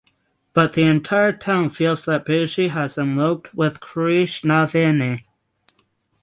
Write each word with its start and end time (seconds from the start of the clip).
But 0.55 0.73
the 0.73 0.81
entire 0.81 1.31
town 1.31 1.69
feels 1.69 2.05
that 2.05 2.25
Bujji 2.25 2.69
has 2.69 2.97
eloped 2.97 3.53
with 3.53 3.79
Krishnaveni. 3.81 5.25